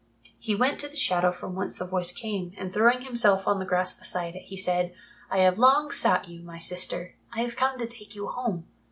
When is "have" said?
5.41-5.59, 7.41-7.55